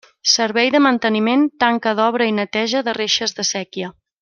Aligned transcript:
Servei 0.29 0.71
de 0.75 0.79
manteniment 0.85 1.43
tanca 1.65 1.93
d'obra 2.01 2.29
i 2.31 2.33
neteja 2.39 2.83
de 2.89 2.97
reixes 3.01 3.39
de 3.41 3.47
séquia. 3.55 3.93